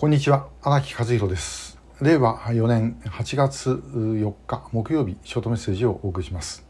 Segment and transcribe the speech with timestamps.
[0.00, 0.48] こんにちは。
[0.62, 1.78] 荒木和弘です。
[2.00, 6.64] 令和4年8月4日木曜日ショートメッセージをお送りします。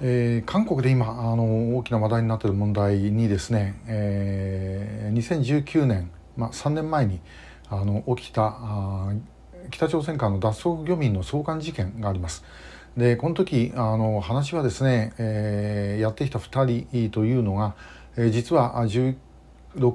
[0.00, 7.20] えー、韓国で今あの大きな話題になっている問題にですね、えー、2019年、まあ、3年前に
[7.68, 9.12] あの起きたあ
[9.70, 12.42] 北朝鮮からの脱走漁民の送還事件があります。
[12.96, 17.76] でこの時あの話はですね、えー、やってきた2人というのが、
[18.16, 19.14] えー、実は16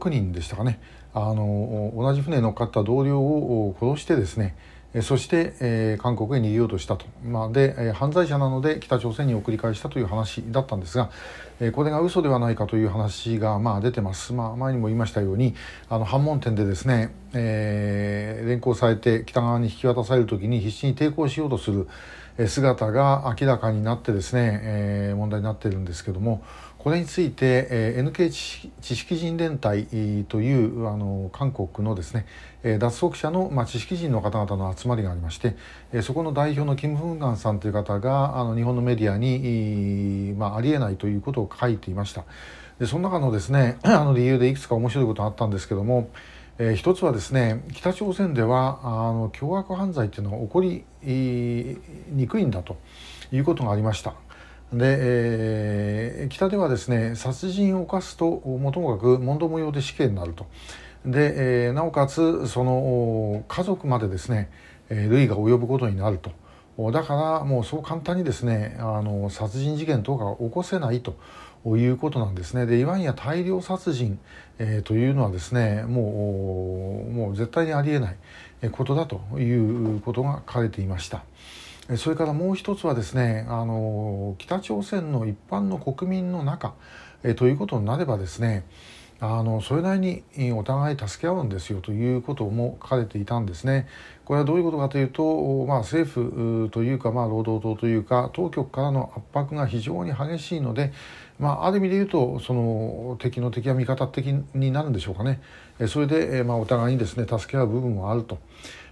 [0.07, 0.79] 人でしたかね。
[1.13, 4.55] あの同じ船に乗っかった同僚を殺してですね
[5.03, 11.11] そして、えー、韓国へ逃げようとしたと、まあ、で、えー、犯罪者なので北朝鮮に送り返したという話だったんですが、
[11.59, 15.53] えー、これが嘘ではないかという話が、まあ、出てます、まあ、前にも言いましたように
[15.89, 21.87] あの反問店でですね、え、連行されて北側に引き渡される時に必死に抵抗しようとする
[22.47, 26.41] 姿が明らかになってですね、え、問題になっているんですけども
[26.79, 29.85] これについて、えー、NK 知識人連隊
[30.29, 32.25] というあの韓国のですね、
[32.63, 35.57] えー、脱走者の、まあ、知識人の方々の集まりがありまして、
[35.91, 42.23] えー、そこの代表のキム・フンガンさんという方があの日本のメディアに、まあ、ありえないということを書いていました。
[42.79, 46.07] でその中のですね あの理由でいくつか面白いことがあったんですけども、
[46.59, 52.77] えー、一つはですね北朝鮮ではあの凶悪犯罪っていうのは起こりにくいんだと
[53.33, 54.13] いうことがありました。
[54.73, 60.45] で、えー、北ではですね殺人を犯すともともかく問答無用で死刑になると。
[61.05, 64.51] で、えー、なおかつその家族までですね
[64.89, 66.31] 類が及ぶことになると。
[66.91, 71.15] だからもうそう簡単にですねあの殺人事件等が起こせないと。
[71.65, 72.65] いうことなんですね。
[72.65, 74.17] でいわゆる大量殺人、
[74.59, 78.15] えー、というのはですねもうもう絶対にありえない
[78.71, 81.23] ことだということが書かれていました。
[81.97, 86.73] それからもう一つはですねあの北朝鮮の一般の国民の中
[87.23, 88.65] えということになればですね
[89.21, 93.87] あのそれなりにお互い助け合うんですよということも書かれていたんですね。
[94.23, 100.93] これはどういうことかというと、まあ、政府というか、まあ、労働党というか当局からの圧迫が非常に激しいので、
[101.37, 105.41] まあ、ある意味で言うとその敵の敵は味方的になるんでしょうかね。
[105.87, 108.37] それで、まあ、お互いにですね助け合う部分もあると。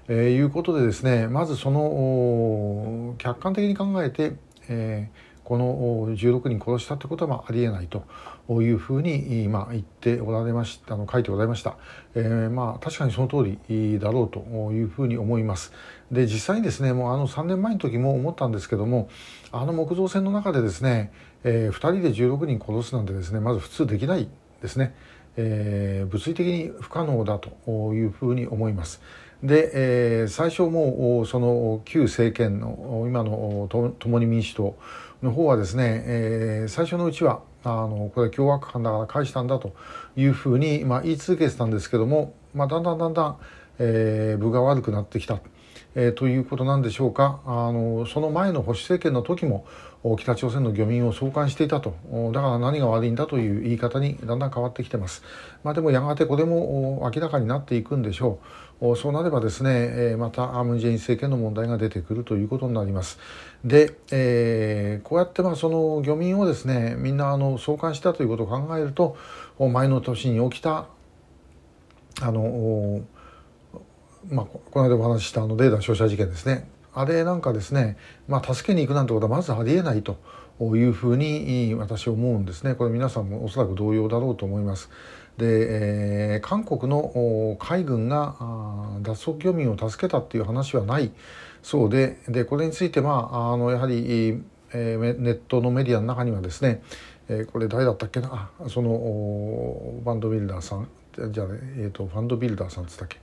[0.09, 4.33] えー、いうことでですねまずその客観的に考えて、
[4.69, 8.05] えー、この16人殺したってことはありえないと
[8.61, 11.77] いうふうに今言っておられましたあの書いておられました、
[12.15, 14.39] えー、まあ確かにその通りだろうと
[14.71, 15.73] いうふうに思います。
[16.11, 19.09] で実際にですねもうあの3年前の時も思ったんですけども
[19.51, 21.11] あの木造船の中でですね、
[21.43, 24.29] えー、2人で16人殺すなんてですねまず普通できない
[24.61, 24.95] ですね、
[25.35, 29.01] えー、物理的に不可能だというふうに思います。
[29.43, 33.67] で、えー、最初もその旧政権の今の
[33.99, 34.77] 共に民主党
[35.21, 39.73] の方はですね、えー、最初のうちはあのこれ凶悪犯だから返したんだと
[40.15, 43.37] いうふうに、まあ、言い続けてたんですけども、まあ、だんだんだんだん、
[43.79, 45.39] えー、分が悪くなってきた。
[45.95, 47.41] えー、ということなんでしょうか。
[47.45, 49.65] あのその前の保守政権の時も
[50.19, 51.95] 北朝鮮の漁民を送還していたと。
[52.33, 55.23] だから何が悪いんだという言い方にだんだん変わってきてます、
[55.63, 58.39] まあ、でもやがてこれも明らかになっていくんでしょ
[58.79, 58.95] う。
[58.95, 63.17] そうなればですねまたムン・ジェイン政権の問題が出てくるということになります。
[63.65, 69.17] で、えー、こうやってまあその漁民をですねみんなあの送還したということを考えると
[69.57, 70.85] 前の年に起きた
[72.21, 73.01] あの
[74.29, 76.69] まあ、この間お話ししたあのレーダー照射事件ですね。
[76.93, 80.17] あれなんかですね、まあ、助けに行くなんてことはまずありえないと
[80.59, 82.75] いうふうに私思うんですね。
[82.75, 84.89] これ皆さんもおそらく同様だろうと思います。
[85.37, 85.45] で、
[86.35, 88.35] えー、韓国の海軍が
[89.01, 91.11] 脱走漁民を助けたっていう話はない。
[91.61, 94.41] そうででこれについて、まあ、あのやはり、
[94.73, 96.81] えー、ネットのメディアの中にはですね、
[97.29, 98.49] えー、これ誰だったっけな？
[98.67, 100.87] そのバンドビルダーさん。
[101.31, 103.17] じゃあ、えーと、ファンドビルダーさんっつったっけ？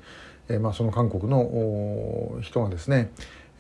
[0.49, 3.11] えーまあ、その韓国の人がですね、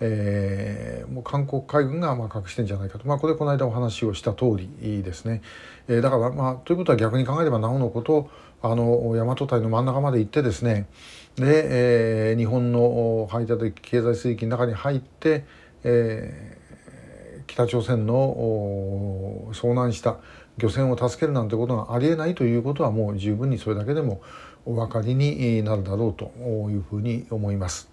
[0.00, 5.40] えー、もう韓国海軍がまあ隠してんじゃないかと、まあ、これこの間お話をした通りですね、
[5.88, 8.28] えー、だからまあということは逆に考えればなおのこと
[8.62, 10.86] あの大和隊の真ん中まで行ってですね。
[11.36, 15.44] で、えー、日本の排他的経済水域の中に入って、
[15.82, 20.16] えー、北朝鮮の遭難した。
[20.58, 24.20] 漁船を助けるなんてことがありえないということはもう十分にそれだけでも
[24.64, 26.26] お分かりになるだろうと
[26.70, 27.88] いうふうに思います。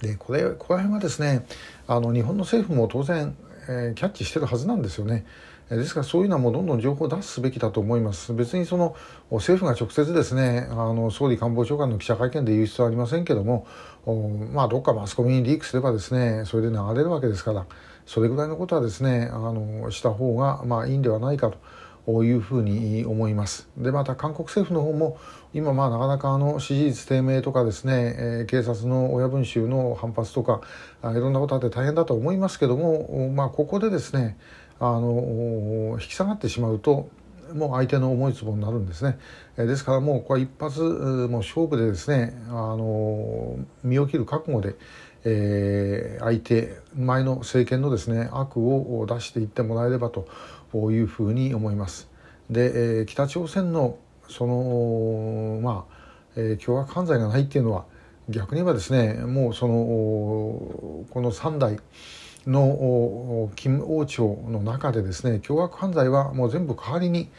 [0.00, 1.46] でこれここら辺はですね
[1.86, 3.34] あの日本の政府も当然、
[3.68, 5.24] えー、キャッチしてるはずなんですよね。
[5.70, 8.34] ですからそういうのはもうどんどん情報を出すべきだと思います。
[8.34, 8.94] 別にその
[9.30, 13.66] 政府が直接ですねあの総理官房長官の記者会見で言う必要はありませんけども
[14.06, 17.66] まあどっかマスコミにリークすればですねそれで流れるわけですから
[18.06, 21.58] それぐらいのことはですねあのした方がまあいいんではないかと。
[22.06, 23.66] いうふうに思います。
[23.78, 25.16] でまた韓国政府の方も
[25.54, 30.60] 今まあなかなかあの支持率低迷とかですね、えー、警察の親分衆の反発とか
[31.00, 34.36] あいろんなことあって大変だと思いますけども、まあ、ここでですね
[34.80, 37.08] あの引き下がってしまうと
[37.52, 39.18] もう相手の思いつぼになるんですね。
[39.56, 44.74] ですからもうこれ一発もう勝負でですねあの身を切る覚悟で、
[45.24, 50.26] えー、相手前の政権のですね悪を出していってもらえればと
[50.90, 52.08] いうふうに思います。
[52.50, 53.98] で、えー、北朝鮮の
[54.28, 55.94] そのまあ、
[56.36, 57.84] えー、凶悪犯罪がないっていうのは
[58.28, 61.78] 逆に言えばですねもうそのこの3代
[62.46, 67.30] の金王朝の中でですね凶悪犯罪はもう全部代わりに、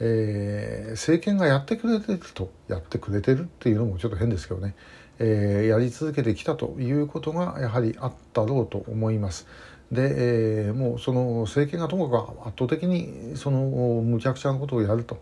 [0.00, 4.74] えー、政権がやってくれてるとやってくれてるっていうのもちょっと変ですけどね、
[5.18, 9.46] えー、やり続けてきたということがやはりあったろうと思います。
[9.92, 13.60] で、えー、もうその政権がともかく圧倒的にその
[14.02, 15.18] むちゃくちゃなことをやると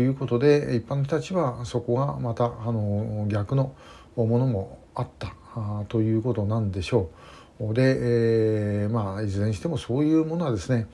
[0.00, 3.74] いうことで一般の人たちはそこがまたあの逆の
[4.16, 5.34] ものもあった
[5.88, 7.08] ということなんでしょう。
[7.60, 10.88] で、えー、まあいずれにしてもそういうものはですね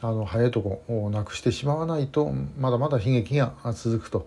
[0.00, 4.26] あの早いとこをなくしてしまわないとまだまだ悲劇が続くと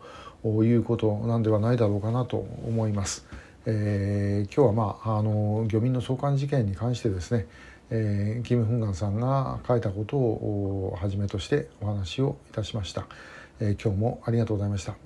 [0.63, 3.25] いうことなんではないだろうかなと思います。
[3.65, 7.47] えー、今日は、まあ、あの漁民の送還事件に関してですね、
[7.89, 13.07] えー、キム・フンガンさんが書いたことをはじめとしてお話をいたしました、
[13.59, 14.95] えー、今日もありがとうございました。